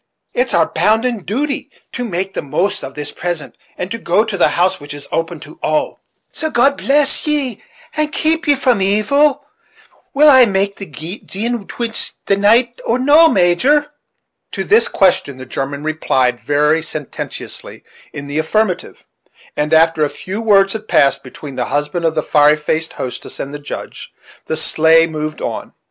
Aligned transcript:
It's 0.33 0.55
our 0.55 0.65
bounden 0.65 1.19
duty 1.25 1.69
to 1.91 2.03
make 2.03 2.33
the 2.33 2.41
most 2.41 2.83
of 2.83 2.95
this 2.95 3.11
present, 3.11 3.55
and 3.77 3.91
to 3.91 3.99
go 3.99 4.23
to 4.25 4.35
the 4.35 4.47
house 4.47 4.79
which 4.79 4.95
is 4.95 5.07
open 5.11 5.39
to 5.41 5.59
all; 5.61 5.99
so 6.31 6.49
God 6.49 6.75
bless 6.75 7.27
ye, 7.27 7.61
and 7.95 8.11
keep 8.11 8.47
ye 8.47 8.55
from 8.55 8.81
evil! 8.81 9.45
Will 10.15 10.27
I 10.27 10.45
make 10.47 10.77
the 10.77 10.87
gin 10.87 11.67
twist 11.67 12.15
the 12.25 12.35
night, 12.35 12.81
or 12.83 12.97
no, 12.97 13.29
Major?" 13.29 13.91
To 14.53 14.63
this 14.63 14.87
question 14.87 15.37
the 15.37 15.45
German 15.45 15.83
replied, 15.83 16.39
very 16.39 16.81
sententiously, 16.81 17.83
in 18.11 18.25
the 18.25 18.39
affirmative; 18.39 19.05
and, 19.55 19.71
after 19.71 20.03
a 20.03 20.09
few 20.09 20.41
words 20.41 20.73
had 20.73 20.87
passed 20.87 21.21
between 21.21 21.57
the 21.57 21.65
husband 21.65 22.05
of 22.05 22.15
the 22.15 22.23
fiery 22.23 22.57
faced 22.57 22.93
hostess 22.93 23.39
and 23.39 23.53
the 23.53 23.59
Judge, 23.59 24.11
the 24.47 24.57
sleigh 24.57 25.05
moved 25.05 25.41
on. 25.43 25.73